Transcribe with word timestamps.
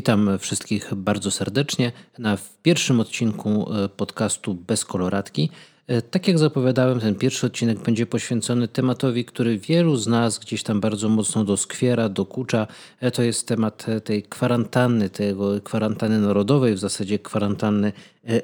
Witam 0.00 0.38
wszystkich 0.38 0.94
bardzo 0.94 1.30
serdecznie 1.30 1.92
na 2.18 2.38
pierwszym 2.62 3.00
odcinku 3.00 3.72
e, 3.72 3.88
podcastu 3.88 4.54
Bez 4.54 4.84
koloratki. 4.84 5.50
E, 5.86 6.02
tak 6.02 6.28
jak 6.28 6.38
zapowiadałem, 6.38 7.00
ten 7.00 7.14
pierwszy 7.14 7.46
odcinek 7.46 7.78
będzie 7.78 8.06
poświęcony 8.06 8.68
tematowi, 8.68 9.24
który 9.24 9.58
wielu 9.58 9.96
z 9.96 10.06
nas 10.06 10.38
gdzieś 10.38 10.62
tam 10.62 10.80
bardzo 10.80 11.08
mocno 11.08 11.44
doskwiera, 11.44 12.08
dokucza. 12.08 12.66
E, 13.00 13.10
to 13.10 13.22
jest 13.22 13.48
temat 13.48 13.86
tej 14.04 14.22
kwarantanny, 14.22 15.10
tego 15.10 15.60
kwarantanny 15.60 16.18
narodowej, 16.18 16.74
w 16.74 16.78
zasadzie 16.78 17.18
kwarantanny 17.18 17.92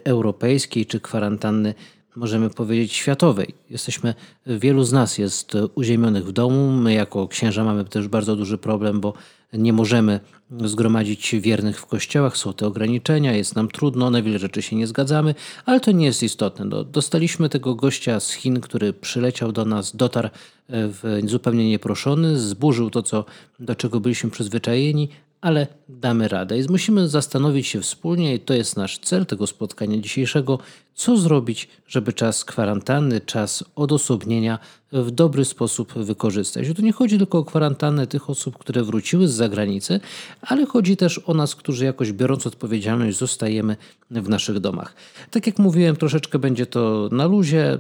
europejskiej 0.05 0.87
czy 0.87 1.01
kwarantanny 1.01 1.75
możemy 2.17 2.51
powiedzieć, 2.51 2.93
światowej. 2.93 3.55
Jesteśmy, 3.71 4.15
wielu 4.47 4.85
z 4.85 4.93
nas 4.93 5.19
jest 5.19 5.53
uziemionych 5.75 6.27
w 6.27 6.33
domu. 6.33 6.71
My 6.71 6.95
jako 6.95 7.29
księża 7.29 7.65
mamy 7.65 7.85
też 7.85 8.09
bardzo 8.09 8.37
duży 8.37 8.59
problem, 8.59 9.01
bo 9.01 9.13
nie 9.53 9.73
możemy 9.73 10.21
zgromadzić 10.51 11.35
wiernych 11.41 11.81
w 11.81 11.87
kościołach, 11.87 12.37
są 12.37 12.53
te 12.53 12.67
ograniczenia, 12.67 13.33
jest 13.33 13.57
nam 13.57 13.69
trudno, 13.69 14.11
na 14.11 14.23
wiele 14.23 14.39
rzeczy 14.39 14.63
się 14.63 14.77
nie 14.77 14.87
zgadzamy, 14.87 15.35
ale 15.65 15.81
to 15.81 15.93
nie 15.93 16.07
jest 16.07 16.23
istotne. 16.23 16.65
No, 16.65 16.85
dostaliśmy 16.85 17.49
tego 17.49 17.75
gościa 17.75 18.21
z 18.21 18.33
Chin, 18.33 18.61
który 18.61 18.93
przyleciał 18.93 19.53
do 19.53 19.65
nas, 19.65 19.97
dotarł 19.97 20.29
e, 20.29 20.31
w, 20.69 21.21
zupełnie 21.27 21.69
nieproszony, 21.69 22.39
zburzył 22.39 22.91
to, 22.91 23.03
co, 23.03 23.25
do 23.61 23.75
czego 23.75 24.01
byliśmy 24.01 24.31
przyzwyczajeni, 24.31 25.09
ale 25.41 25.67
damy 25.89 26.29
radę. 26.29 26.59
I 26.59 26.65
musimy 26.69 27.09
zastanowić 27.09 27.67
się 27.67 27.81
wspólnie, 27.81 28.35
i 28.35 28.41
to 28.41 28.55
jest 28.55 28.77
nasz 28.77 28.99
cel 28.99 29.27
tego 29.27 29.47
spotkania 29.47 29.99
dzisiejszego, 29.99 30.59
co 30.97 31.17
zrobić, 31.17 31.69
żeby 31.89 32.13
czas 32.13 32.45
kwarantanny, 32.45 33.21
czas 33.21 33.65
odosobnienia 33.75 34.59
w 34.93 35.11
dobry 35.11 35.45
sposób 35.45 35.93
wykorzystać. 35.93 36.67
Tu 36.77 36.83
nie 36.83 36.93
chodzi 36.93 37.19
tylko 37.19 37.39
o 37.39 37.45
kwarantannę 37.45 38.07
tych 38.07 38.31
osób, 38.31 38.59
które 38.59 38.83
wróciły 38.83 39.29
z 39.29 39.33
zagranicy, 39.33 40.01
ale 40.43 40.67
chodzi 40.67 40.97
też 40.97 41.21
o 41.27 41.35
nas, 41.35 41.55
którzy 41.55 41.85
jakoś 41.85 42.13
biorąc 42.13 42.47
odpowiedzialność 42.47 43.19
zostajemy 43.19 43.77
w 44.11 44.29
naszych 44.29 44.59
domach. 44.59 44.95
Tak 45.31 45.47
jak 45.47 45.59
mówiłem, 45.59 45.97
troszeczkę 45.97 46.39
będzie 46.39 46.67
to 46.67 47.09
na 47.13 47.27
luzie, 47.27 47.79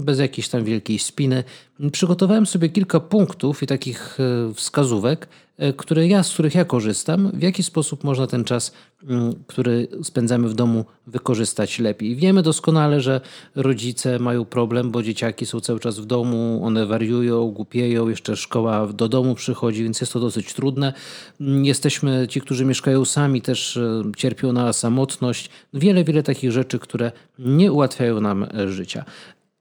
bez 0.00 0.18
jakiejś 0.18 0.48
tam 0.48 0.64
wielkiej 0.64 0.98
spiny. 0.98 1.44
Przygotowałem 1.92 2.46
sobie 2.46 2.68
kilka 2.68 3.00
punktów 3.00 3.62
i 3.62 3.66
takich 3.66 4.18
e, 4.20 4.54
wskazówek, 4.54 5.28
e, 5.58 5.72
które 5.72 6.08
ja, 6.08 6.22
z 6.22 6.32
których 6.32 6.54
ja 6.54 6.64
korzystam, 6.64 7.30
w 7.34 7.42
jaki 7.42 7.62
sposób 7.62 8.04
można 8.04 8.26
ten 8.26 8.44
czas, 8.44 8.72
który 9.46 9.88
spędzamy 10.02 10.48
w 10.48 10.54
domu, 10.54 10.84
wykorzystać 11.06 11.78
lepiej. 11.78 12.16
Wiemy 12.16 12.42
doskonale, 12.42 13.00
że 13.00 13.20
rodzice 13.54 14.18
mają 14.18 14.44
problem, 14.44 14.90
bo 14.90 15.02
dzieciaki 15.02 15.46
są 15.46 15.60
cały 15.60 15.80
czas 15.80 16.00
w 16.00 16.04
domu, 16.04 16.60
one 16.64 16.86
wariują, 16.86 17.50
głupieją, 17.50 18.08
jeszcze 18.08 18.36
szkoła 18.36 18.86
do 18.86 19.08
domu 19.08 19.34
przychodzi, 19.34 19.82
więc 19.82 20.00
jest 20.00 20.12
to 20.12 20.20
dosyć 20.20 20.54
trudne. 20.54 20.92
Mm, 21.40 21.64
jesteśmy, 21.64 22.26
ci, 22.28 22.40
którzy 22.40 22.64
mieszkają 22.64 23.04
sami, 23.04 23.42
też 23.42 23.76
e, 23.76 24.02
cierpią 24.16 24.52
na 24.52 24.72
samotność. 24.72 25.50
Wiele, 25.74 26.04
wiele 26.04 26.22
takich 26.22 26.52
rzeczy, 26.52 26.78
które 26.78 27.12
nie 27.38 27.72
ułatwiają 27.72 28.20
nam 28.20 28.46
życia. 28.66 29.04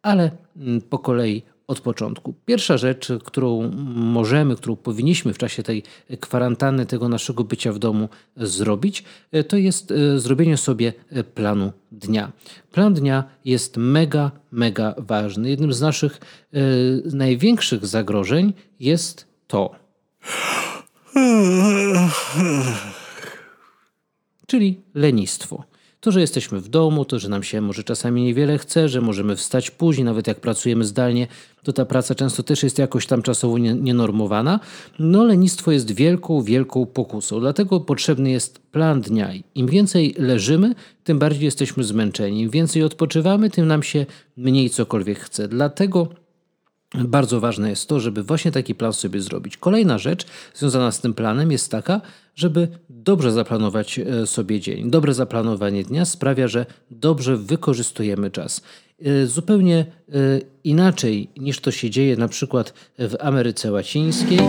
Ale 0.01 0.31
mm, 0.57 0.81
po 0.81 0.99
kolei 0.99 1.43
od 1.69 1.79
początku. 1.81 2.33
Pierwsza 2.45 2.77
rzecz, 2.77 3.11
którą 3.23 3.71
możemy, 3.95 4.55
którą 4.55 4.75
powinniśmy 4.75 5.33
w 5.33 5.37
czasie 5.37 5.63
tej 5.63 5.83
kwarantanny, 6.19 6.85
tego 6.85 7.09
naszego 7.09 7.43
bycia 7.43 7.73
w 7.73 7.79
domu 7.79 8.09
zrobić, 8.37 9.03
e, 9.31 9.43
to 9.43 9.57
jest 9.57 9.91
e, 9.91 10.19
zrobienie 10.19 10.57
sobie 10.57 10.93
e, 11.09 11.23
planu 11.23 11.71
dnia. 11.91 12.31
Plan 12.71 12.93
dnia 12.93 13.23
jest 13.45 13.77
mega, 13.77 14.31
mega 14.51 14.95
ważny. 14.97 15.49
Jednym 15.49 15.73
z 15.73 15.81
naszych 15.81 16.19
największych 17.13 17.85
zagrożeń 17.85 18.53
jest 18.79 19.27
to. 19.47 19.75
Czyli 24.47 24.81
lenistwo. 24.93 25.68
To, 26.01 26.11
że 26.11 26.21
jesteśmy 26.21 26.61
w 26.61 26.67
domu, 26.67 27.05
to, 27.05 27.19
że 27.19 27.29
nam 27.29 27.43
się 27.43 27.61
może 27.61 27.83
czasami 27.83 28.23
niewiele 28.23 28.57
chce, 28.57 28.89
że 28.89 29.01
możemy 29.01 29.35
wstać 29.35 29.71
później, 29.71 30.05
nawet 30.05 30.27
jak 30.27 30.39
pracujemy 30.39 30.83
zdalnie, 30.83 31.27
to 31.63 31.73
ta 31.73 31.85
praca 31.85 32.15
często 32.15 32.43
też 32.43 32.63
jest 32.63 32.77
jakoś 32.77 33.07
tam 33.07 33.21
czasowo 33.21 33.57
nienormowana. 33.57 34.59
No 34.99 35.23
lenistwo 35.23 35.71
jest 35.71 35.91
wielką, 35.91 36.41
wielką 36.41 36.85
pokusą. 36.85 37.39
Dlatego 37.39 37.79
potrzebny 37.79 38.31
jest 38.31 38.59
plan 38.59 39.01
dnia. 39.01 39.29
Im 39.55 39.67
więcej 39.67 40.15
leżymy, 40.17 40.75
tym 41.03 41.19
bardziej 41.19 41.45
jesteśmy 41.45 41.83
zmęczeni. 41.83 42.41
Im 42.41 42.49
więcej 42.49 42.83
odpoczywamy, 42.83 43.49
tym 43.49 43.67
nam 43.67 43.83
się 43.83 44.05
mniej 44.37 44.69
cokolwiek 44.69 45.19
chce. 45.19 45.47
Dlatego 45.47 46.07
bardzo 46.93 47.39
ważne 47.39 47.69
jest 47.69 47.89
to, 47.89 47.99
żeby 47.99 48.23
właśnie 48.23 48.51
taki 48.51 48.75
plan 48.75 48.93
sobie 48.93 49.21
zrobić. 49.21 49.57
Kolejna 49.57 49.97
rzecz 49.97 50.25
związana 50.53 50.91
z 50.91 51.01
tym 51.01 51.13
planem 51.13 51.51
jest 51.51 51.71
taka, 51.71 52.01
żeby 52.35 52.67
dobrze 52.89 53.31
zaplanować 53.31 53.99
e, 53.99 54.27
sobie 54.27 54.59
dzień. 54.59 54.91
Dobre 54.91 55.13
zaplanowanie 55.13 55.83
dnia 55.83 56.05
sprawia, 56.05 56.47
że 56.47 56.65
dobrze 56.91 57.37
wykorzystujemy 57.37 58.31
czas. 58.31 58.61
E, 59.05 59.25
zupełnie 59.25 59.77
e, 59.79 60.13
inaczej 60.63 61.29
niż 61.37 61.59
to 61.59 61.71
się 61.71 61.89
dzieje 61.89 62.17
na 62.17 62.27
przykład 62.27 62.73
w 62.99 63.15
Ameryce 63.19 63.71
Łacińskiej. 63.71 64.39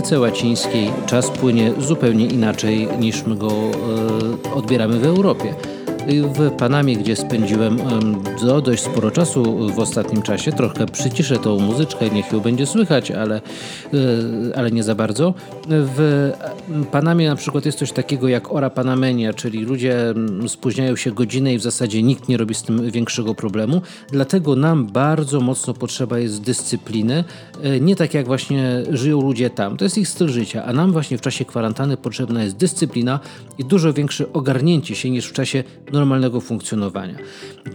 Ameryce 0.00 0.20
Łacińskiej 0.20 0.90
czas 1.06 1.30
płynie 1.30 1.72
zupełnie 1.78 2.26
inaczej 2.26 2.88
niż 3.00 3.26
my 3.26 3.36
go 3.36 3.48
e, 3.48 4.54
odbieramy 4.54 4.98
w 4.98 5.04
Europie 5.04 5.54
w 6.08 6.50
Panamie, 6.50 6.96
gdzie 6.96 7.16
spędziłem 7.16 7.78
do 8.42 8.60
dość 8.60 8.82
sporo 8.82 9.10
czasu 9.10 9.68
w 9.68 9.78
ostatnim 9.78 10.22
czasie. 10.22 10.52
Trochę 10.52 10.86
przyciszę 10.86 11.38
tą 11.38 11.58
muzyczkę, 11.58 12.10
niech 12.10 12.32
ją 12.32 12.40
będzie 12.40 12.66
słychać, 12.66 13.10
ale, 13.10 13.36
e, 13.36 14.56
ale 14.56 14.70
nie 14.70 14.82
za 14.82 14.94
bardzo. 14.94 15.34
W 15.68 16.30
Panamie 16.90 17.28
na 17.28 17.36
przykład 17.36 17.66
jest 17.66 17.78
coś 17.78 17.92
takiego 17.92 18.28
jak 18.28 18.52
ora 18.52 18.70
panamenia, 18.70 19.32
czyli 19.32 19.64
ludzie 19.64 20.14
spóźniają 20.48 20.96
się 20.96 21.12
godzinę 21.12 21.54
i 21.54 21.58
w 21.58 21.62
zasadzie 21.62 22.02
nikt 22.02 22.28
nie 22.28 22.36
robi 22.36 22.54
z 22.54 22.62
tym 22.62 22.90
większego 22.90 23.34
problemu. 23.34 23.82
Dlatego 24.12 24.56
nam 24.56 24.86
bardzo 24.86 25.40
mocno 25.40 25.74
potrzeba 25.74 26.18
jest 26.18 26.42
dyscypliny. 26.42 27.24
E, 27.62 27.80
nie 27.80 27.96
tak 27.96 28.14
jak 28.14 28.26
właśnie 28.26 28.82
żyją 28.90 29.20
ludzie 29.20 29.50
tam. 29.50 29.76
To 29.76 29.84
jest 29.84 29.98
ich 29.98 30.08
styl 30.08 30.28
życia, 30.28 30.64
a 30.64 30.72
nam 30.72 30.92
właśnie 30.92 31.18
w 31.18 31.20
czasie 31.20 31.44
kwarantanny 31.44 31.96
potrzebna 31.96 32.44
jest 32.44 32.56
dyscyplina 32.56 33.20
i 33.58 33.64
dużo 33.64 33.92
większe 33.92 34.32
ogarnięcie 34.32 34.94
się 34.94 35.10
niż 35.10 35.26
w 35.26 35.32
czasie 35.32 35.64
normalnego 35.92 36.40
funkcjonowania. 36.40 37.14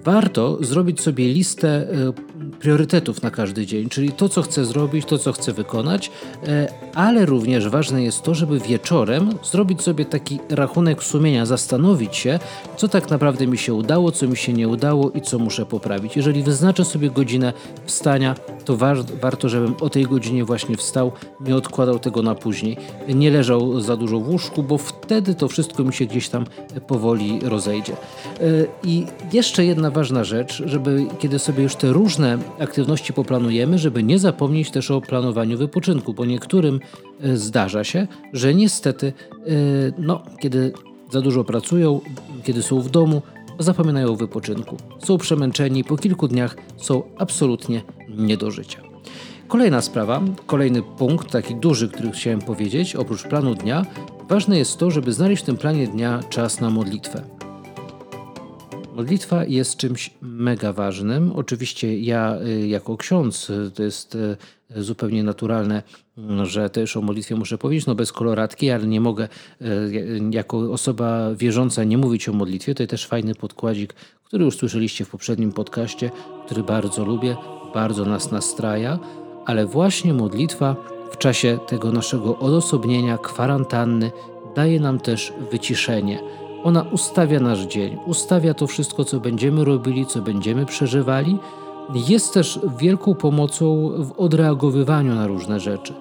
Warto 0.03 0.57
zrobić 0.63 1.01
sobie 1.01 1.33
listę 1.33 1.67
e, 1.69 2.13
priorytetów 2.59 3.21
na 3.23 3.31
każdy 3.31 3.65
dzień, 3.65 3.89
czyli 3.89 4.11
to, 4.11 4.29
co 4.29 4.41
chcę 4.41 4.65
zrobić, 4.65 5.05
to, 5.05 5.17
co 5.17 5.33
chcę 5.33 5.53
wykonać, 5.53 6.11
e, 6.47 6.67
ale 6.95 7.25
również 7.25 7.69
ważne 7.69 8.03
jest 8.03 8.21
to, 8.21 8.35
żeby 8.35 8.59
wieczorem 8.59 9.29
zrobić 9.43 9.81
sobie 9.81 10.05
taki 10.05 10.39
rachunek 10.49 11.03
sumienia, 11.03 11.45
zastanowić 11.45 12.15
się, 12.15 12.39
co 12.77 12.87
tak 12.87 13.09
naprawdę 13.09 13.47
mi 13.47 13.57
się 13.57 13.73
udało, 13.73 14.11
co 14.11 14.27
mi 14.27 14.37
się 14.37 14.53
nie 14.53 14.67
udało 14.67 15.11
i 15.11 15.21
co 15.21 15.39
muszę 15.39 15.65
poprawić. 15.65 16.15
Jeżeli 16.15 16.43
wyznaczę 16.43 16.85
sobie 16.85 17.09
godzinę 17.09 17.53
wstania, 17.85 18.35
to 18.65 18.77
war 18.77 18.97
warto, 19.21 19.49
żebym 19.49 19.75
o 19.81 19.89
tej 19.89 20.03
godzinie 20.03 20.45
właśnie 20.45 20.77
wstał, 20.77 21.11
nie 21.39 21.55
odkładał 21.55 21.99
tego 21.99 22.21
na 22.21 22.35
później, 22.35 22.77
nie 23.07 23.31
leżał 23.31 23.81
za 23.81 23.97
dużo 23.97 24.19
w 24.19 24.29
łóżku, 24.29 24.63
bo 24.63 24.77
wtedy 24.77 25.35
to 25.35 25.47
wszystko 25.47 25.83
mi 25.83 25.93
się 25.93 26.05
gdzieś 26.05 26.29
tam 26.29 26.45
powoli 26.87 27.39
rozejdzie. 27.43 27.93
E, 27.93 27.97
I 28.83 29.05
jeszcze 29.33 29.65
jedna 29.65 29.91
ważna 29.91 30.23
rzecz, 30.23 30.63
żeby 30.65 31.05
kiedy 31.19 31.39
sobie 31.39 31.63
już 31.63 31.75
te 31.75 31.93
różne 31.93 32.34
aktywności 32.59 33.13
poplanujemy, 33.13 33.77
żeby 33.77 34.03
nie 34.03 34.19
zapomnieć 34.19 34.71
też 34.71 34.91
o 34.91 35.01
planowaniu 35.01 35.57
wypoczynku, 35.57 36.13
bo 36.13 36.25
niektórym 36.25 36.79
e, 37.21 37.37
zdarza 37.37 37.83
się, 37.83 38.07
że 38.33 38.53
niestety, 38.53 39.13
e, 39.31 39.51
no, 39.97 40.23
kiedy 40.39 40.73
za 41.11 41.21
dużo 41.21 41.43
pracują, 41.43 42.01
kiedy 42.43 42.63
są 42.63 42.81
w 42.81 42.89
domu, 42.89 43.21
zapominają 43.59 44.11
o 44.11 44.15
wypoczynku. 44.15 44.77
Są 44.99 45.17
przemęczeni, 45.17 45.83
po 45.83 45.97
kilku 45.97 46.27
dniach 46.27 46.55
są 46.77 47.03
absolutnie 47.17 47.81
nie 48.09 48.37
do 48.37 48.51
życia. 48.51 48.81
Kolejna 49.47 49.81
sprawa, 49.81 50.21
kolejny 50.45 50.81
punkt, 50.81 51.31
taki 51.31 51.55
duży, 51.55 51.89
który 51.89 52.11
chciałem 52.11 52.41
powiedzieć, 52.41 52.95
oprócz 52.95 53.23
planu 53.23 53.55
dnia, 53.55 53.85
ważne 54.29 54.57
jest 54.57 54.77
to, 54.77 54.91
żeby 54.91 55.13
znaleźć 55.13 55.43
w 55.43 55.45
tym 55.45 55.57
planie 55.57 55.87
dnia 55.87 56.19
czas 56.29 56.61
na 56.61 56.69
modlitwę. 56.69 57.44
Modlitwa 58.95 59.45
jest 59.45 59.77
czymś 59.77 60.11
mega 60.21 60.73
ważnym. 60.73 61.31
Oczywiście 61.35 61.99
ja 61.99 62.37
y, 62.47 62.67
jako 62.67 62.97
ksiądz 62.97 63.49
y, 63.49 63.71
to 63.71 63.83
jest 63.83 64.15
y, 64.15 64.37
zupełnie 64.75 65.23
naturalne, 65.23 65.83
że 66.43 66.69
też 66.69 66.97
o 66.97 67.01
modlitwie 67.01 67.35
muszę 67.35 67.57
powiedzieć, 67.57 67.85
no 67.85 67.95
bez 67.95 68.11
koloratki, 68.11 68.71
ale 68.71 68.87
nie 68.87 69.01
mogę 69.01 69.27
jako 70.31 70.57
osoba 70.57 71.35
wierząca 71.35 71.83
nie 71.83 71.97
mówić 71.97 72.29
o 72.29 72.33
modlitwie. 72.33 72.75
To 72.75 72.87
też 72.87 73.07
fajny 73.07 73.35
podkładzik, 73.35 73.93
który 74.23 74.45
już 74.45 74.57
słyszeliście 74.57 75.05
w 75.05 75.09
poprzednim 75.09 75.51
podcaście, 75.51 76.11
który 76.45 76.63
bardzo 76.63 77.05
lubię, 77.05 77.35
bardzo 77.73 78.05
nas 78.05 78.31
nastraja, 78.31 78.99
ale 79.45 79.65
właśnie 79.65 80.13
modlitwa 80.13 80.75
w 81.11 81.17
czasie 81.17 81.59
tego 81.67 81.91
naszego 81.91 82.39
odosobnienia, 82.39 83.17
kwarantanny 83.17 84.11
daje 84.55 84.79
nam 84.79 84.99
też 84.99 85.33
wyciszenie 85.51 86.19
Ona 86.65 86.85
ustawia 86.91 87.39
nasz 87.39 87.59
dzień, 87.59 87.97
ustawia 88.05 88.53
to 88.53 88.67
wszystko, 88.67 89.05
co 89.05 89.19
będziemy 89.19 89.65
robili, 89.65 90.05
co 90.05 90.21
będziemy 90.21 90.65
przeżywali. 90.65 91.37
Jest 91.93 92.33
też 92.33 92.59
wielką 92.77 93.15
pomocą 93.15 93.91
w 93.97 94.11
odreagowywaniu 94.17 95.15
na 95.15 95.27
różne 95.27 95.59
rzeczy. 95.59 95.93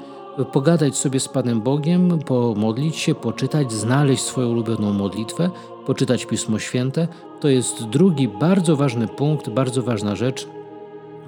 Pogadać 0.52 0.96
sobie 0.96 1.20
z 1.20 1.28
Panem 1.28 1.60
Bogiem, 1.60 2.18
pomodlić 2.18 2.96
się, 2.96 3.14
poczytać, 3.14 3.72
znaleźć 3.72 4.22
swoją 4.22 4.48
ulubioną 4.48 4.92
modlitwę, 4.92 5.50
poczytać 5.86 6.26
Pismo 6.26 6.58
Święte. 6.58 7.08
To 7.40 7.48
jest 7.48 7.84
drugi 7.84 8.28
bardzo 8.28 8.76
ważny 8.76 9.08
punkt, 9.08 9.48
bardzo 9.48 9.82
ważna 9.82 10.16
rzecz 10.16 10.48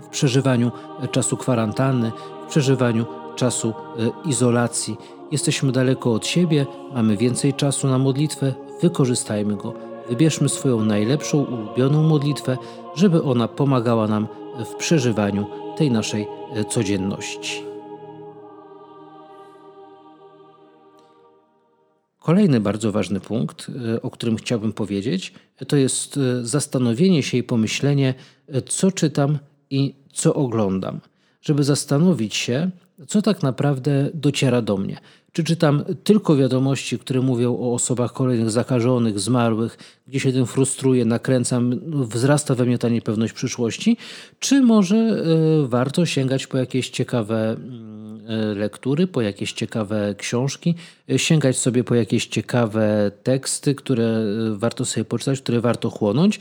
w 0.03 0.09
przeżywaniu 0.09 0.71
czasu 1.11 1.37
kwarantanny, 1.37 2.13
w 2.47 2.51
przeżywaniu 2.51 3.05
czasu 3.35 3.69
e, 3.69 4.29
izolacji. 4.29 4.97
Jesteśmy 5.33 5.73
daleko 5.73 6.13
od 6.13 6.27
siebie, 6.27 6.67
mamy 6.95 7.17
więcej 7.17 7.55
czasu 7.55 7.89
na 7.89 7.99
modlitwę, 7.99 8.55
wykorzystajmy 8.83 9.57
go. 9.57 9.75
Wybierzmy 10.09 10.49
swoją 10.49 10.85
najlepszą, 10.85 11.45
ulubioną 11.45 12.03
modlitwę, 12.03 12.57
żeby 12.95 13.23
ona 13.23 13.49
pomagała 13.49 14.09
nam 14.09 14.29
w 14.65 14.75
przeżywaniu 14.75 15.47
tej 15.77 15.91
naszej 15.91 16.27
e, 16.55 16.65
codzienności. 16.65 17.63
Kolejny 22.21 22.61
bardzo 22.61 22.93
ważny 22.93 23.21
punkt, 23.21 23.67
e, 23.95 24.03
o 24.03 24.11
którym 24.11 24.37
chciałbym 24.37 24.73
powiedzieć, 24.73 25.33
to 25.69 25.77
jest 25.77 26.21
zastanowienie 26.43 27.23
się 27.23 27.39
i 27.39 27.43
pomyślenie, 27.43 28.15
co 28.67 28.93
czytam 28.93 29.39
i 29.71 29.95
co 30.13 30.35
oglądam, 30.35 31.01
żeby 31.43 31.65
zastanowić 31.65 32.35
się, 32.35 32.71
co 33.09 33.23
tak 33.23 33.43
naprawdę 33.43 34.11
dociera 34.15 34.63
do 34.63 34.77
mnie. 34.77 34.97
Czy 35.37 35.45
czytam 35.45 35.85
tylko 36.05 36.37
wiadomości, 36.37 36.99
które 36.99 37.21
mówią 37.21 37.59
o 37.59 37.75
osobach 37.75 38.13
kolejnych 38.13 38.51
zakażonych, 38.51 39.21
zmarłych, 39.21 39.79
gdzie 40.09 40.21
się 40.21 40.33
tym 40.33 40.47
frustruję, 40.47 41.05
nakręcam, 41.05 41.81
wzrasta 41.87 42.55
we 42.55 42.65
mnie 42.65 42.79
ta 42.79 42.89
niepewność 42.89 43.33
przyszłości, 43.33 43.97
czy 44.39 44.61
może 44.61 44.97
y, 44.97 45.69
warto 45.69 46.07
sięgać 46.07 46.47
po 46.47 46.59
jakieś 46.59 46.91
ciekawe 46.91 47.51
mm, 47.51 48.31
y, 48.53 48.55
lektury, 48.55 49.07
po 49.07 49.21
jakieś 49.21 49.53
ciekawe 49.53 50.15
książki, 50.19 50.75
y, 51.11 51.19
sięgać 51.19 51.59
sobie 51.59 51.85
po 51.85 51.95
jakieś 51.95 52.27
ciekawe 52.27 53.11
teksty, 53.23 53.75
które 53.75 54.25
warto 54.53 54.85
sobie 54.85 55.05
poczytać, 55.05 55.41
które 55.41 55.61
warto 55.61 55.91
chłonąć. 55.91 56.41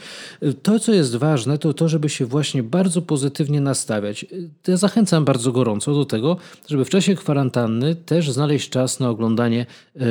To, 0.63 0.79
co 0.79 0.93
jest 0.93 1.15
ważne, 1.15 1.57
to 1.57 1.73
to, 1.73 1.89
żeby 1.89 2.09
się 2.09 2.25
właśnie 2.25 2.63
bardzo 2.63 3.01
pozytywnie 3.01 3.61
nastawiać. 3.61 4.25
Ja 4.67 4.77
zachęcam 4.77 5.25
bardzo 5.25 5.51
gorąco 5.51 5.93
do 5.93 6.05
tego, 6.05 6.37
żeby 6.67 6.85
w 6.85 6.89
czasie 6.89 7.15
kwarantanny 7.15 7.95
też 7.95 8.31
znaleźć 8.31 8.69
czas 8.69 8.84
na 8.99 9.09
oglądanie 9.09 9.65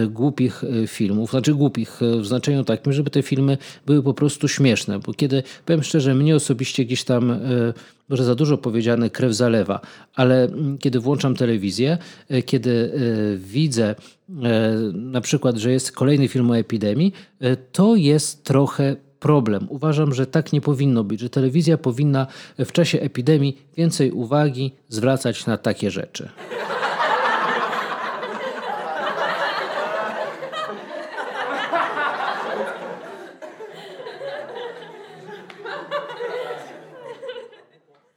głupich 0.08 0.62
filmów, 0.86 1.30
znaczy 1.30 1.54
głupich 1.54 2.00
w 2.20 2.26
znaczeniu 2.26 2.64
takim, 2.64 2.92
żeby 2.92 3.10
te 3.10 3.22
filmy 3.22 3.58
były 3.86 4.02
po 4.02 4.14
prostu 4.14 4.48
śmieszne, 4.48 4.98
bo 4.98 5.14
kiedy, 5.14 5.42
powiem 5.66 5.82
szczerze, 5.82 6.14
mnie 6.14 6.36
osobiście 6.36 6.84
gdzieś 6.84 7.04
tam, 7.04 7.30
e, 7.30 7.36
może 8.08 8.24
za 8.24 8.34
dużo 8.34 8.58
powiedziane, 8.58 9.10
krew 9.10 9.32
zalewa, 9.32 9.80
ale 10.14 10.44
mm, 10.44 10.78
kiedy 10.78 11.00
włączam 11.00 11.36
telewizję, 11.36 11.98
e, 12.28 12.42
kiedy 12.42 12.92
e, 12.94 13.36
widzę 13.36 13.94
na 14.92 15.20
przykład, 15.20 15.56
że 15.56 15.72
jest 15.72 15.92
kolejny 15.92 16.28
film 16.28 16.50
o 16.50 16.58
epidemii, 16.58 17.12
to 17.72 17.96
jest 17.96 18.44
trochę 18.44 18.96
problem. 19.20 19.66
Uważam, 19.68 20.14
że 20.14 20.26
tak 20.26 20.52
nie 20.52 20.60
powinno 20.60 21.04
być, 21.04 21.20
że 21.20 21.30
telewizja 21.30 21.78
powinna 21.78 22.26
w 22.58 22.72
czasie 22.72 23.00
epidemii 23.00 23.58
więcej 23.76 24.12
uwagi 24.12 24.72
zwracać 24.88 25.46
na 25.46 25.56
takie 25.58 25.90
rzeczy. 25.90 26.28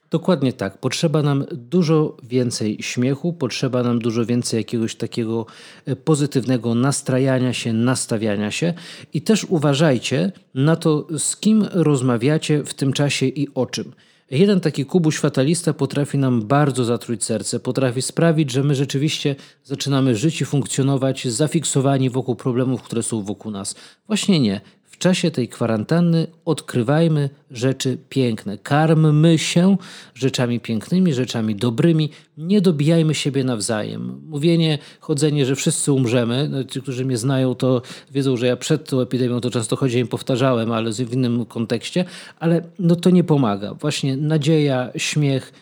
Dokładnie 0.09 0.54
tak. 0.54 0.77
Potrzeba 0.77 1.21
nam 1.21 1.45
dużo 1.51 2.18
więcej 2.24 2.77
śmiechu, 2.81 3.33
potrzeba 3.33 3.83
nam 3.83 4.00
dużo 4.00 4.25
więcej 4.25 4.57
jakiegoś 4.57 4.95
takiego 4.95 5.45
e, 5.86 5.95
pozytywnego 5.95 6.75
nastrajania 6.75 7.54
się, 7.54 7.74
nastawiania 7.74 8.51
się. 8.51 8.74
I 9.13 9.21
też 9.21 9.44
uważajcie 9.44 10.31
na 10.54 10.75
to, 10.75 11.07
z 11.18 11.38
kim 11.38 11.65
rozmawiacie 11.71 12.63
w 12.63 12.74
tym 12.74 12.94
czasie 12.94 13.25
i 13.25 13.48
o 13.54 13.65
czym. 13.65 13.94
Jeden 14.31 14.59
taki 14.59 14.86
kubuś 14.86 15.18
fatalista 15.18 15.74
potrafi 15.74 16.18
nam 16.18 16.42
bardzo 16.42 16.83
zatruć 16.83 17.24
serce, 17.24 17.60
potrafi 17.60 18.01
sprawić, 18.01 18.51
że 18.51 18.63
my 18.63 18.75
rzeczywiście 18.75 19.36
zaczynamy 19.63 20.15
żyć 20.15 20.42
i 20.42 20.45
funkcjonować 20.45 21.27
zafiksowani 21.27 22.10
wokół 22.10 22.36
problemów, 22.36 22.81
które 22.81 23.03
są 23.03 23.24
wokół 23.24 23.51
nas. 23.51 23.75
Właśnie 24.07 24.39
nie. 24.39 24.62
W 24.97 24.99
czasie 24.99 25.31
tej 25.31 25.47
kwarantanny 25.47 26.27
odkrywajmy 26.45 27.29
rzeczy 27.51 27.97
piękne. 28.09 28.57
Karmmy 28.57 29.38
się 29.38 29.77
rzeczami 30.13 30.59
pięknymi, 30.59 31.13
rzeczami 31.13 31.55
dobrymi. 31.55 32.09
Nie 32.38 32.61
dobijajmy 32.61 33.15
siebie 33.15 33.44
nawzajem. 33.44 34.21
Mówienie, 34.27 34.77
chodzenie, 34.99 35.45
że 35.45 35.55
wszyscy 35.55 35.91
umrzemy. 35.91 36.49
No, 36.49 36.63
ci, 36.63 36.81
którzy 36.81 37.05
mnie 37.05 37.17
znają, 37.17 37.55
to 37.55 37.81
wiedzą, 38.11 38.38
że 38.38 38.47
ja 38.47 38.55
przed 38.55 38.89
tą 38.89 39.01
epidemią 39.01 39.41
to 39.41 39.49
często 39.49 39.75
chodziłem 39.75 40.07
powtarzałem, 40.07 40.71
ale 40.71 40.91
w 40.94 41.13
innym 41.13 41.45
kontekście. 41.45 42.05
Ale 42.39 42.61
no 42.79 42.95
to 42.95 43.09
nie 43.09 43.23
pomaga. 43.23 43.73
Właśnie 43.73 44.17
nadzieja, 44.17 44.91
śmiech, 44.95 45.53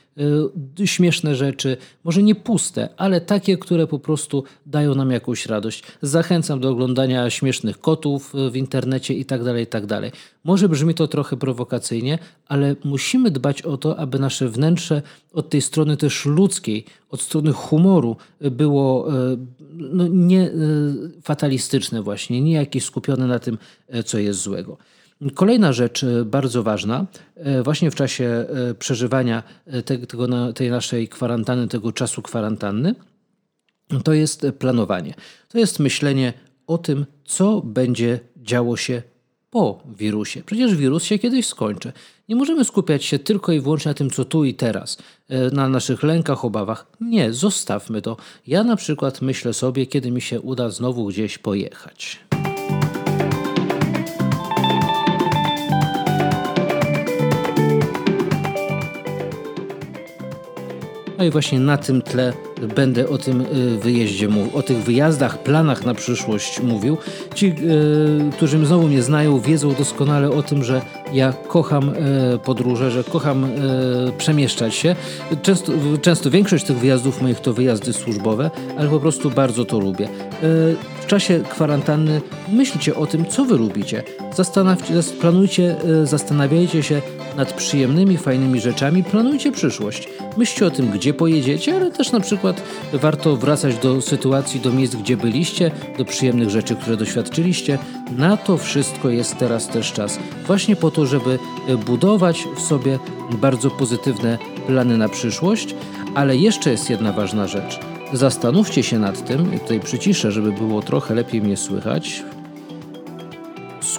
śmieszne 0.85 1.35
rzeczy, 1.35 1.77
może 2.03 2.23
nie 2.23 2.35
puste, 2.35 2.89
ale 2.97 3.21
takie, 3.21 3.57
które 3.57 3.87
po 3.87 3.99
prostu 3.99 4.43
dają 4.65 4.95
nam 4.95 5.11
jakąś 5.11 5.45
radość. 5.45 5.83
Zachęcam 6.01 6.59
do 6.59 6.69
oglądania 6.69 7.29
śmiesznych 7.29 7.79
kotów 7.79 8.35
y, 8.35 8.51
w 8.51 8.55
internecie 8.55 9.13
i 9.13 9.25
tak 9.25 9.43
dalej, 9.43 9.63
i 9.63 9.67
tak. 9.67 9.83
Może 10.43 10.69
brzmi 10.69 10.93
to 10.93 11.07
trochę 11.07 11.37
prowokacyjnie, 11.37 12.19
ale 12.47 12.75
musimy 12.83 13.31
dbać 13.31 13.61
o 13.61 13.77
to, 13.77 13.99
aby 13.99 14.19
nasze 14.19 14.49
wnętrze 14.49 15.01
od 15.33 15.49
tej 15.49 15.61
strony 15.61 15.97
też 15.97 16.25
ludzkiej, 16.25 16.85
od 17.09 17.21
strony 17.21 17.51
humoru 17.51 18.17
było 18.41 19.13
y, 19.31 19.37
no, 19.71 20.07
nie 20.07 20.51
fatalistyczne 21.23 22.01
właśnie, 22.01 22.41
nie 22.41 22.53
jakieś 22.53 22.83
skupione 22.83 23.27
na 23.27 23.39
tym, 23.39 23.57
co 24.05 24.17
jest 24.19 24.39
złego. 24.39 24.77
Kolejna 25.35 25.73
rzecz 25.73 26.03
e, 26.03 26.25
bardzo 26.25 26.63
ważna, 26.63 27.05
e, 27.35 27.63
właśnie 27.63 27.91
w 27.91 27.95
czasie 27.95 28.25
e, 28.25 28.73
przeżywania 28.73 29.43
tego, 29.85 30.27
tej 30.53 30.69
naszej 30.69 31.07
kwarantanny, 31.07 31.67
tego 31.67 31.91
czasu 31.91 32.21
kwarantanny, 32.21 32.95
to 34.03 34.13
jest 34.13 34.47
planowanie. 34.59 35.13
To 35.49 35.57
jest 35.57 35.79
myślenie 35.79 36.33
o 36.67 36.77
tym, 36.77 37.05
co 37.25 37.61
będzie 37.61 38.19
działo 38.37 38.77
się 38.77 39.01
po 39.49 39.83
wirusie. 39.97 40.43
Przecież 40.45 40.75
wirus 40.75 41.03
się 41.03 41.19
kiedyś 41.19 41.47
skończy. 41.47 41.93
Nie 42.29 42.35
możemy 42.35 42.65
skupiać 42.65 43.05
się 43.05 43.19
tylko 43.19 43.51
i 43.51 43.59
wyłącznie 43.59 43.89
na 43.89 43.93
tym, 43.93 44.09
co 44.09 44.25
tu 44.25 44.45
i 44.45 44.53
teraz, 44.53 44.97
na 45.51 45.69
naszych 45.69 46.03
lękach, 46.03 46.45
obawach. 46.45 46.87
Nie, 47.01 47.33
zostawmy 47.33 48.01
to. 48.01 48.17
Ja 48.47 48.63
na 48.63 48.75
przykład 48.75 49.21
myślę 49.21 49.53
sobie, 49.53 49.85
kiedy 49.85 50.11
mi 50.11 50.21
się 50.21 50.41
uda 50.41 50.69
znowu 50.69 51.05
gdzieś 51.05 51.37
pojechać. 51.37 52.19
No 61.17 61.23
i 61.23 61.29
właśnie 61.29 61.59
na 61.59 61.77
tym 61.77 62.01
tle 62.01 62.33
będę 62.75 63.09
o 63.09 63.17
tym 63.17 63.41
y, 63.41 63.77
wyjeździe 63.77 64.29
mówił, 64.29 64.57
o 64.57 64.61
tych 64.61 64.77
wyjazdach, 64.77 65.43
planach 65.43 65.85
na 65.85 65.93
przyszłość 65.93 66.61
mówił. 66.61 66.97
Ci, 67.35 67.45
y, 67.47 68.31
którzy 68.31 68.65
znowu 68.65 68.87
mnie 68.87 69.01
znają, 69.01 69.39
wiedzą 69.39 69.73
doskonale 69.73 70.29
o 70.29 70.43
tym, 70.43 70.63
że 70.63 70.81
ja 71.13 71.33
kocham 71.47 71.89
y, 71.89 72.39
podróże, 72.43 72.91
że 72.91 73.03
kocham 73.03 73.47
przemieszczać 74.17 74.75
się. 74.75 74.95
Często, 75.41 75.71
często 76.01 76.31
większość 76.31 76.65
tych 76.65 76.77
wyjazdów 76.77 77.21
moich 77.21 77.39
to 77.39 77.53
wyjazdy 77.53 77.93
służbowe, 77.93 78.51
ale 78.77 78.89
po 78.89 78.99
prostu 78.99 79.31
bardzo 79.31 79.65
to 79.65 79.79
lubię. 79.79 80.09
W 81.01 81.05
czasie 81.07 81.39
kwarantanny 81.49 82.21
myślcie 82.53 82.95
o 82.95 83.05
tym, 83.05 83.25
co 83.25 83.45
wy 83.45 83.57
lubicie. 83.57 84.03
Zastanawcie, 84.35 84.93
planujcie, 85.21 85.75
zastanawiajcie 86.03 86.83
się 86.83 87.01
nad 87.37 87.53
przyjemnymi, 87.53 88.17
fajnymi 88.17 88.61
rzeczami, 88.61 89.03
planujcie 89.03 89.51
przyszłość. 89.51 90.07
Myślcie 90.37 90.65
o 90.65 90.71
tym, 90.71 90.91
gdzie 90.91 91.13
pojedziecie, 91.13 91.75
ale 91.75 91.91
też 91.91 92.11
na 92.11 92.19
przykład 92.19 92.61
warto 92.93 93.35
wracać 93.35 93.77
do 93.77 94.01
sytuacji, 94.01 94.59
do 94.59 94.71
miejsc, 94.71 94.95
gdzie 94.95 95.17
byliście, 95.17 95.71
do 95.97 96.05
przyjemnych 96.05 96.49
rzeczy, 96.49 96.75
które 96.75 96.97
doświadczyliście. 96.97 97.79
Na 98.17 98.37
to 98.37 98.57
wszystko 98.57 99.09
jest 99.09 99.37
teraz 99.37 99.67
też 99.67 99.93
czas. 99.93 100.19
Właśnie 100.47 100.75
po 100.75 100.91
to, 100.91 101.05
żeby 101.05 101.39
budować 101.85 102.43
w 102.57 102.61
sobie 102.61 102.99
bardzo 103.31 103.69
pozytywne 103.69 104.37
plany 104.67 104.97
na 104.97 105.09
przyszłość, 105.09 105.75
ale 106.15 106.37
jeszcze 106.37 106.71
jest 106.71 106.89
jedna 106.89 107.11
ważna 107.11 107.47
rzecz. 107.47 107.79
Zastanówcie 108.13 108.83
się 108.83 108.99
nad 108.99 109.27
tym, 109.27 109.59
tutaj 109.59 109.79
przyciszę, 109.79 110.31
żeby 110.31 110.51
było 110.51 110.81
trochę 110.81 111.15
lepiej 111.15 111.41
mnie 111.41 111.57
słychać. 111.57 112.23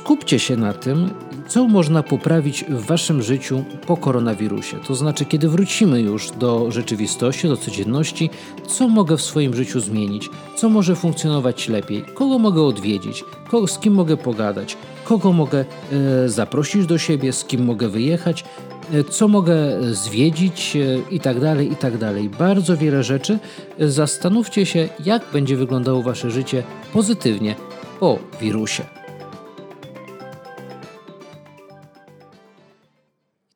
Skupcie 0.06 0.38
się 0.38 0.56
na 0.56 0.72
tym, 0.72 1.10
co 1.48 1.68
można 1.68 2.02
poprawić 2.02 2.64
w 2.68 2.86
Waszym 2.86 3.22
życiu 3.22 3.64
po 3.86 3.96
koronawirusie. 3.96 4.76
To 4.86 4.94
znaczy, 4.94 5.24
kiedy 5.24 5.48
wrócimy 5.48 6.00
już 6.00 6.30
do 6.30 6.70
rzeczywistości, 6.70 7.48
do 7.48 7.56
codzienności, 7.56 8.30
co 8.66 8.88
mogę 8.88 9.16
w 9.16 9.22
swoim 9.22 9.54
życiu 9.54 9.80
zmienić, 9.80 10.30
co 10.56 10.68
może 10.68 10.96
funkcjonować 10.96 11.68
lepiej, 11.68 12.04
kogo 12.14 12.38
mogę 12.38 12.62
odwiedzić, 12.62 13.24
kogo, 13.50 13.66
z 13.66 13.78
kim 13.78 13.94
mogę 13.94 14.16
pogadać, 14.16 14.76
kogo 15.04 15.32
mogę 15.32 15.64
e, 16.24 16.28
zaprosić 16.28 16.86
do 16.86 16.98
siebie, 16.98 17.32
z 17.32 17.44
kim 17.44 17.64
mogę 17.64 17.88
wyjechać, 17.88 18.44
e, 18.92 19.04
co 19.04 19.28
mogę 19.28 19.56
zwiedzić 19.94 20.76
e, 20.76 21.14
i 21.14 21.20
tak 21.20 21.40
dalej, 21.40 21.72
i 21.72 21.76
tak. 21.76 21.92
Bardzo 22.38 22.76
wiele 22.76 23.02
rzeczy. 23.02 23.38
Zastanówcie 23.78 24.66
się, 24.66 24.88
jak 25.04 25.22
będzie 25.32 25.56
wyglądało 25.56 26.02
Wasze 26.02 26.30
życie 26.30 26.62
pozytywnie 26.92 27.54
po 28.00 28.18
wirusie. 28.40 29.05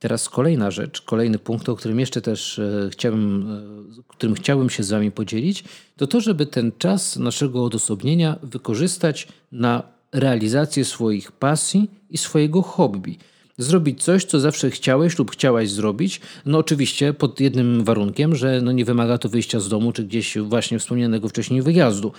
Teraz 0.00 0.28
kolejna 0.28 0.70
rzecz, 0.70 1.02
kolejny 1.02 1.38
punkt, 1.38 1.68
o 1.68 1.76
którym 1.76 2.00
jeszcze 2.00 2.20
też 2.20 2.58
e, 2.58 2.88
chciałbym, 2.92 3.52
e, 3.98 4.02
którym 4.08 4.34
chciałbym 4.34 4.70
się 4.70 4.82
z 4.82 4.90
Wami 4.90 5.10
podzielić, 5.10 5.64
to 5.96 6.06
to, 6.06 6.20
żeby 6.20 6.46
ten 6.46 6.72
czas 6.78 7.16
naszego 7.16 7.64
odosobnienia 7.64 8.36
wykorzystać 8.42 9.28
na 9.52 9.82
realizację 10.12 10.84
swoich 10.84 11.32
pasji 11.32 11.90
i 12.10 12.18
swojego 12.18 12.62
hobby 12.62 13.18
zrobić 13.62 14.02
coś, 14.02 14.24
co 14.24 14.40
zawsze 14.40 14.70
chciałeś 14.70 15.18
lub 15.18 15.30
chciałaś 15.30 15.70
zrobić. 15.70 16.20
No 16.46 16.58
oczywiście 16.58 17.12
pod 17.12 17.40
jednym 17.40 17.84
warunkiem, 17.84 18.36
że 18.36 18.60
no 18.62 18.72
nie 18.72 18.84
wymaga 18.84 19.18
to 19.18 19.28
wyjścia 19.28 19.60
z 19.60 19.68
domu, 19.68 19.92
czy 19.92 20.04
gdzieś 20.04 20.38
właśnie 20.38 20.78
wspomnianego 20.78 21.28
wcześniej 21.28 21.62
wyjazdu. 21.62 22.12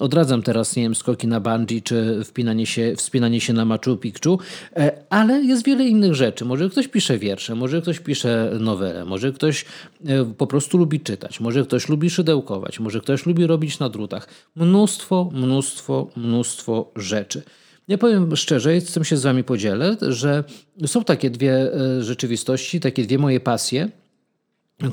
Odradzam 0.00 0.42
teraz, 0.42 0.76
nie 0.76 0.82
wiem, 0.82 0.94
skoki 0.94 1.26
na 1.26 1.40
bungee, 1.40 1.82
czy 1.82 2.24
wpinanie 2.24 2.66
się, 2.66 2.94
wspinanie 2.96 3.40
się 3.40 3.52
na 3.52 3.64
Machu 3.64 3.96
Picchu, 3.96 4.38
e, 4.76 5.02
ale 5.10 5.42
jest 5.42 5.64
wiele 5.64 5.84
innych 5.84 6.14
rzeczy. 6.14 6.44
Może 6.44 6.70
ktoś 6.70 6.88
pisze 6.88 7.18
wiersze, 7.18 7.54
może 7.54 7.82
ktoś 7.82 8.00
pisze 8.00 8.52
nowelę, 8.60 9.04
może 9.04 9.32
ktoś 9.32 9.64
e, 10.06 10.24
po 10.24 10.46
prostu 10.46 10.78
lubi 10.78 11.00
czytać, 11.00 11.40
może 11.40 11.64
ktoś 11.64 11.88
lubi 11.88 12.10
szydełkować, 12.10 12.80
może 12.80 13.00
ktoś 13.00 13.26
lubi 13.26 13.46
robić 13.46 13.78
na 13.78 13.88
drutach. 13.88 14.28
Mnóstwo, 14.56 15.30
mnóstwo, 15.34 16.10
mnóstwo 16.16 16.92
rzeczy. 16.96 17.42
Ja 17.88 17.98
powiem 17.98 18.36
szczerze, 18.36 18.80
z 18.80 18.92
tym 18.92 19.04
się 19.04 19.16
z 19.16 19.22
Wami 19.22 19.44
podzielę, 19.44 19.96
że 20.00 20.44
są 20.86 21.04
takie 21.04 21.30
dwie 21.30 21.74
e, 21.74 22.02
rzeczywistości, 22.02 22.80
takie 22.80 23.04
dwie 23.04 23.18
moje 23.18 23.40
pasje, 23.40 23.88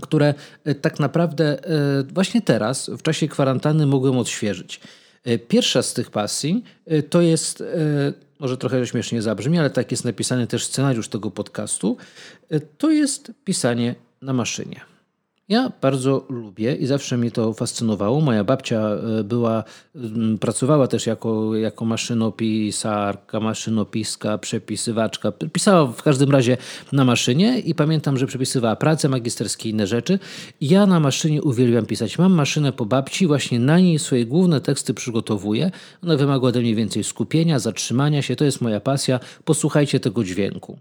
które 0.02 0.34
e, 0.64 0.76
tak 0.76 1.00
naprawdę 1.00 1.64
e, 1.64 2.04
właśnie 2.04 2.42
teraz, 2.42 2.90
w 2.90 3.02
czasie 3.02 3.28
kwarantanny, 3.28 3.86
mogłem 3.86 4.18
odświeżyć. 4.18 4.80
Pierwsza 5.48 5.82
z 5.82 5.94
tych 5.94 6.12
pasji 6.12 6.64
to 7.10 7.22
jest, 7.22 7.64
może 8.40 8.58
trochę 8.58 8.88
śmiesznie 8.88 9.22
zabrzmi, 9.22 9.60
ale 9.60 9.70
tak 9.70 9.92
jest 9.92 10.06
napisany 10.06 10.48
też 10.48 10.66
scenariusz 10.66 11.08
tego 11.08 11.32
podcastu, 11.32 11.98
to 12.78 12.92
jest 12.92 13.32
pisanie 13.44 13.96
na 14.22 14.34
maszynie. 14.34 14.82
Ja 15.50 15.72
bardzo 15.82 16.26
lubię 16.30 16.76
i 16.76 16.86
zawsze 16.86 17.18
mnie 17.18 17.32
to 17.32 17.54
fascynowało. 17.54 18.22
Moja 18.22 18.44
babcia 18.44 18.82
e, 19.20 19.24
była, 19.24 19.64
pracowała 20.40 20.88
też 20.88 21.08
jako, 21.08 21.56
jako 21.56 21.86
maszynopisarka, 21.86 23.40
maszynopiska, 23.40 24.38
przepisywaczka. 24.38 25.32
Pisała 25.54 25.88
w 25.88 26.04
każdym 26.04 26.32
razie 26.32 26.58
na 26.92 27.06
maszynie 27.06 27.60
i 27.60 27.76
pamiętam, 27.76 28.18
że 28.18 28.28
przepisywała 28.28 28.76
pracę 28.76 29.10
magisterskie 29.10 29.70
i 29.70 29.72
inne 29.72 29.88
rzeczy. 29.88 30.20
Ja 30.62 30.86
na 30.86 31.00
maszynie 31.00 31.42
uwielbiam 31.42 31.86
pisać. 31.86 32.18
Mam 32.18 32.34
maszynę 32.34 32.72
po 32.72 32.86
babci, 32.86 33.28
właśnie 33.28 33.60
na 33.60 33.80
niej 33.80 34.00
swoje 34.00 34.26
główne 34.26 34.62
teksty 34.62 34.94
przygotowuję. 34.94 35.72
One 36.04 36.18
wymagają 36.18 36.50
ode 36.50 36.60
mnie 36.60 36.76
więcej 36.76 37.04
skupienia, 37.04 37.60
zatrzymania 37.60 38.22
się. 38.22 38.36
To 38.36 38.46
jest 38.46 38.62
moja 38.62 38.80
pasja. 38.80 39.20
Posłuchajcie 39.46 40.00
tego 40.00 40.24
dźwięku. 40.24 40.80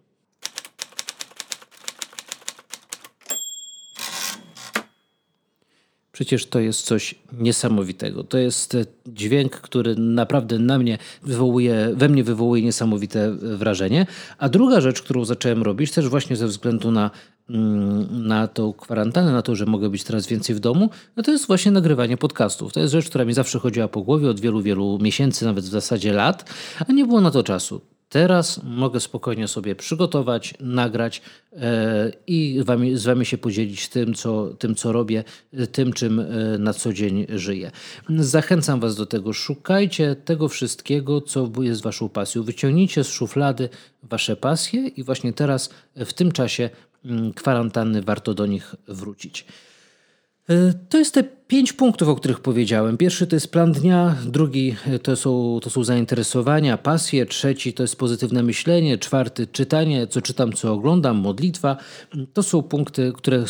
Przecież 6.19 6.47
to 6.47 6.61
jest 6.61 6.83
coś 6.83 7.15
niesamowitego. 7.33 8.25
To 8.25 8.39
jest 8.39 8.75
e, 8.75 8.85
dźwięk, 9.07 9.53
który 9.53 9.97
naprawdę 9.97 10.59
na 10.59 10.79
mnie 10.79 10.99
wywołuje, 11.23 11.91
we 11.95 12.09
mnie 12.09 12.25
wywołuje 12.25 12.63
niesamowite 12.63 13.33
wrażenie. 13.33 14.07
A 14.39 14.49
druga 14.49 14.81
rzecz, 14.81 15.03
którą 15.03 15.25
zacząłem 15.25 15.63
robić, 15.63 15.93
też 15.93 16.09
właśnie 16.09 16.37
ze 16.37 16.47
względu 16.47 16.91
na, 16.91 17.11
mm, 17.51 18.27
na 18.27 18.49
tą 18.49 18.73
kwarantannę, 18.73 19.33
na 19.33 19.43
to, 19.43 19.57
że 19.57 19.67
mogę 19.67 19.91
być 19.91 20.05
teraz 20.05 20.27
więcej 20.27 20.57
w 20.57 20.61
domu, 20.61 20.91
no 21.17 21.23
to 21.23 21.31
jest 21.31 21.47
właśnie 21.47 21.73
nagrywanie 21.73 22.17
podcastów. 22.17 22.73
To 22.73 22.81
jest 22.81 22.93
rzecz, 22.93 23.09
która 23.09 23.25
mi 23.25 23.33
zawsze 23.33 23.59
chodziła 23.59 23.89
po 23.89 24.03
głowie 24.03 24.31
od 24.31 24.41
wielu, 24.41 24.63
wielu 24.63 24.99
miesięcy, 25.03 25.45
nawet 25.45 25.65
w 25.65 25.69
zasadzie 25.69 26.13
lat, 26.13 26.51
a 26.89 26.93
nie 26.93 27.07
było 27.07 27.21
na 27.21 27.31
to 27.31 27.43
czasu. 27.43 27.81
Teraz 28.09 28.61
mogę 28.65 29.01
spokojnie 29.01 29.49
sobie 29.49 29.75
przygotować, 29.75 30.55
nagrać 30.61 31.23
e, 31.53 32.13
i 32.27 32.61
wami, 32.65 32.97
z 32.97 33.05
Wami 33.05 33.27
się 33.27 33.39
podzielić 33.39 33.89
tym 33.89 34.15
co, 34.15 34.47
tym, 34.47 34.75
co 34.75 34.93
robię, 34.93 35.25
tym, 35.73 35.93
czym 35.93 36.21
e, 36.21 36.25
na 36.59 36.73
co 36.73 36.93
dzień 36.93 37.27
żyję. 37.29 37.71
Zachęcam 38.19 38.81
Was 38.81 38.97
do 38.97 39.07
tego. 39.07 39.33
Szukajcie 39.33 40.17
tego 40.17 40.49
wszystkiego, 40.49 41.21
co 41.21 41.51
jest 41.61 41.83
Waszą 41.83 42.09
pasją. 42.09 42.43
Wyciągnijcie 42.43 43.05
z 43.05 43.09
szuflady 43.09 43.69
Wasze 44.03 44.37
pasje 44.37 44.87
i 44.87 45.03
właśnie 45.03 45.33
teraz, 45.33 45.71
w 45.97 46.13
tym 46.13 46.33
czasie 46.33 46.71
mm, 47.05 47.33
kwarantanny, 47.33 48.03
warto 48.03 48.35
do 48.35 48.47
nich 48.47 48.75
wrócić. 48.89 49.45
To 50.89 50.99
jest 50.99 51.15
te 51.15 51.25
pięć 51.49 51.73
punktów, 51.73 52.09
o 52.09 52.17
których 52.17 52.41
powiedziałem. 52.41 52.97
Pierwszy 52.97 53.27
to 53.27 53.37
jest 53.37 53.51
plan 53.51 53.73
dnia, 53.73 54.17
drugi 54.27 54.77
e, 54.87 54.99
to 54.99 55.17
są, 55.17 55.61
to 55.63 55.71
są 55.71 55.85
zainteresowania, 55.85 56.79
pasje, 56.79 57.27
trzeci 57.27 57.73
to 57.73 57.83
jest 57.83 57.97
pozytywne 57.97 58.43
myślenie, 58.43 58.99
czwarty 58.99 59.47
czytanie, 59.47 60.07
co 60.07 60.23
czytam, 60.23 60.53
co 60.53 60.73
oglądam, 60.73 61.17
modlitwa. 61.17 61.77
To 62.33 62.43
są 62.43 62.63
punkty, 62.63 63.13
które 63.17 63.45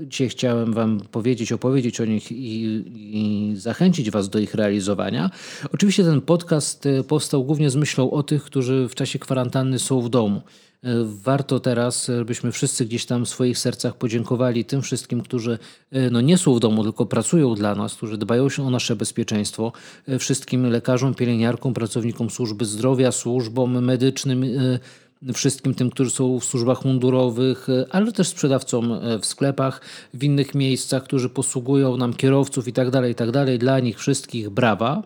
dzisiaj 0.00 0.28
chciałem 0.28 0.72
Wam 0.72 1.00
powiedzieć, 1.10 1.52
opowiedzieć 1.52 2.00
o 2.00 2.04
nich 2.04 2.32
i, 2.32 2.84
i 2.96 3.52
zachęcić 3.56 4.10
Was 4.10 4.28
do 4.28 4.38
ich 4.38 4.54
realizowania. 4.54 5.30
Oczywiście 5.74 6.04
ten 6.04 6.20
podcast 6.20 6.86
e, 6.86 7.04
powstał 7.04 7.44
głównie 7.44 7.70
z 7.70 7.76
myślą 7.76 8.10
o 8.10 8.22
tych, 8.22 8.44
którzy 8.44 8.88
w 8.88 8.94
czasie 8.94 9.18
kwarantanny 9.18 9.78
są 9.78 10.00
w 10.00 10.08
domu. 10.08 10.42
E, 10.84 11.04
warto 11.04 11.60
teraz, 11.60 12.10
byśmy 12.26 12.52
wszyscy 12.52 12.86
gdzieś 12.86 13.06
tam 13.06 13.24
w 13.24 13.28
swoich 13.28 13.58
sercach 13.58 13.96
podziękowali 13.96 14.64
tym 14.64 14.82
wszystkim, 14.82 15.20
którzy 15.20 15.58
e, 15.92 16.10
no 16.10 16.20
nie 16.20 16.38
są 16.38 16.54
w 16.54 16.60
domu, 16.60 16.82
tylko 16.82 17.06
pracują 17.06 17.54
dla 17.54 17.74
nas, 17.74 17.94
którzy 17.94 18.18
dbają 18.18 18.48
się 18.48 18.66
o 18.66 18.70
nasze 18.70 18.96
bezpieczeństwo, 18.96 19.72
e, 20.08 20.18
wszystkim 20.18 20.66
lekarzom, 20.66 21.14
pielęgniarkom, 21.14 21.74
pracownikom 21.74 22.30
służby 22.30 22.64
zdrowia, 22.64 23.12
służbom 23.12 23.84
medycznym, 23.84 24.44
wszystkim 25.34 25.74
tym, 25.74 25.90
którzy 25.90 26.10
są 26.10 26.40
w 26.40 26.44
służbach 26.44 26.84
mundurowych, 26.84 27.66
ale 27.90 28.12
też 28.12 28.28
sprzedawcom 28.28 29.00
w 29.20 29.26
sklepach, 29.26 29.80
w 30.14 30.24
innych 30.24 30.54
miejscach, 30.54 31.04
którzy 31.04 31.28
posługują 31.28 31.96
nam 31.96 32.14
kierowców 32.14 32.68
i 32.68 32.72
tak 32.72 32.90
dalej, 32.90 33.12
i 33.12 33.14
tak 33.14 33.30
dalej. 33.30 33.58
Dla 33.58 33.80
nich 33.80 33.98
wszystkich 33.98 34.50
brawa. 34.50 35.02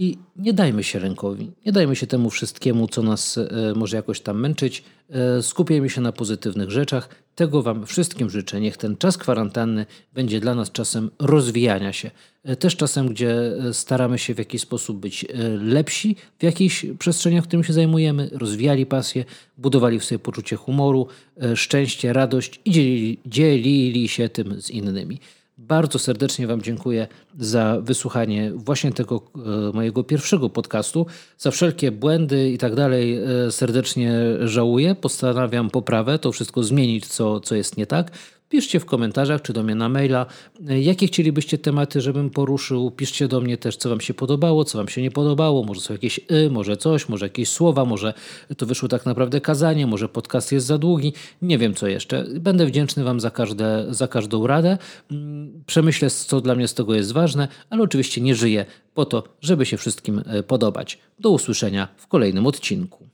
I 0.00 0.18
nie 0.36 0.52
dajmy 0.52 0.84
się 0.84 0.98
rękowi, 0.98 1.50
nie 1.66 1.72
dajmy 1.72 1.96
się 1.96 2.06
temu 2.06 2.30
wszystkiemu, 2.30 2.88
co 2.88 3.02
nas 3.02 3.38
e, 3.38 3.48
może 3.76 3.96
jakoś 3.96 4.20
tam 4.20 4.40
męczyć. 4.40 4.84
E, 5.10 5.42
skupiajmy 5.42 5.90
się 5.90 6.00
na 6.00 6.12
pozytywnych 6.12 6.70
rzeczach. 6.70 7.08
Tego 7.34 7.62
Wam 7.62 7.86
wszystkim 7.86 8.30
życzę. 8.30 8.60
Niech 8.60 8.76
ten 8.76 8.96
czas 8.96 9.18
kwarantanny 9.18 9.86
będzie 10.12 10.40
dla 10.40 10.54
nas 10.54 10.72
czasem 10.72 11.10
rozwijania 11.18 11.92
się. 11.92 12.10
E, 12.44 12.56
też 12.56 12.76
czasem, 12.76 13.08
gdzie 13.08 13.52
staramy 13.72 14.18
się 14.18 14.34
w 14.34 14.38
jakiś 14.38 14.62
sposób 14.62 14.98
być 14.98 15.26
lepsi 15.60 16.16
w 16.38 16.42
jakichś 16.42 16.86
przestrzeniach, 16.98 17.44
którym 17.44 17.64
się 17.64 17.72
zajmujemy, 17.72 18.30
rozwijali 18.32 18.86
pasję, 18.86 19.24
budowali 19.56 19.98
w 19.98 20.04
sobie 20.04 20.18
poczucie 20.18 20.56
humoru, 20.56 21.06
szczęście, 21.54 22.12
radość 22.12 22.60
i 22.64 22.70
dzielili, 22.70 23.18
dzielili 23.26 24.08
się 24.08 24.28
tym 24.28 24.62
z 24.62 24.70
innymi. 24.70 25.20
Bardzo 25.58 25.98
serdecznie 25.98 26.46
Wam 26.46 26.62
dziękuję 26.62 27.08
za 27.38 27.78
wysłuchanie 27.80 28.52
właśnie 28.54 28.92
tego 28.92 29.22
e, 29.36 29.72
mojego 29.72 30.04
pierwszego 30.04 30.50
podcastu. 30.50 31.06
Za 31.38 31.50
wszelkie 31.50 31.92
błędy 31.92 32.50
i 32.50 32.58
tak 32.58 32.74
dalej 32.74 33.18
e, 33.46 33.50
serdecznie 33.50 34.14
żałuję. 34.40 34.94
Postanawiam 34.94 35.70
poprawę, 35.70 36.18
to 36.18 36.32
wszystko 36.32 36.62
zmienić, 36.62 37.06
co, 37.06 37.40
co 37.40 37.54
jest 37.54 37.76
nie 37.76 37.86
tak. 37.86 38.10
Piszcie 38.48 38.80
w 38.80 38.84
komentarzach 38.84 39.42
czy 39.42 39.52
do 39.52 39.62
mnie 39.62 39.74
na 39.74 39.88
maila, 39.88 40.26
jakie 40.60 41.06
chcielibyście 41.06 41.58
tematy, 41.58 42.00
żebym 42.00 42.30
poruszył. 42.30 42.90
Piszcie 42.90 43.28
do 43.28 43.40
mnie 43.40 43.56
też, 43.56 43.76
co 43.76 43.88
Wam 43.88 44.00
się 44.00 44.14
podobało, 44.14 44.64
co 44.64 44.78
Wam 44.78 44.88
się 44.88 45.02
nie 45.02 45.10
podobało. 45.10 45.64
Może 45.64 45.80
są 45.80 45.94
jakieś 45.94 46.20
y, 46.30 46.50
może 46.50 46.76
coś, 46.76 47.08
może 47.08 47.26
jakieś 47.26 47.48
słowa, 47.48 47.84
może 47.84 48.14
to 48.56 48.66
wyszło 48.66 48.88
tak 48.88 49.06
naprawdę 49.06 49.40
kazanie, 49.40 49.86
może 49.86 50.08
podcast 50.08 50.52
jest 50.52 50.66
za 50.66 50.78
długi. 50.78 51.12
Nie 51.42 51.58
wiem 51.58 51.74
co 51.74 51.86
jeszcze. 51.86 52.24
Będę 52.40 52.66
wdzięczny 52.66 53.04
Wam 53.04 53.20
za, 53.20 53.30
każde, 53.30 53.86
za 53.90 54.08
każdą 54.08 54.46
radę. 54.46 54.78
Mm, 55.10 55.62
przemyślę, 55.66 56.10
co 56.10 56.40
dla 56.40 56.54
mnie 56.54 56.68
z 56.68 56.74
tego 56.74 56.94
jest 56.94 57.12
ważne, 57.12 57.27
ale 57.70 57.82
oczywiście 57.82 58.20
nie 58.20 58.34
żyję 58.34 58.66
po 58.94 59.04
to, 59.04 59.24
żeby 59.40 59.66
się 59.66 59.76
wszystkim 59.76 60.18
y, 60.38 60.42
podobać. 60.42 60.98
Do 61.18 61.30
usłyszenia 61.30 61.88
w 61.96 62.06
kolejnym 62.06 62.46
odcinku. 62.46 63.07